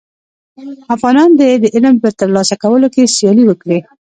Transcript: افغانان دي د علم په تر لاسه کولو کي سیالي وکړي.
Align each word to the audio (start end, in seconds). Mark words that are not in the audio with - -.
افغانان 0.95 1.29
دي 1.39 1.51
د 1.57 1.65
علم 1.75 1.95
په 2.03 2.09
تر 2.19 2.27
لاسه 2.35 2.55
کولو 2.63 2.87
کي 2.93 3.03
سیالي 3.15 3.43
وکړي. 3.47 3.79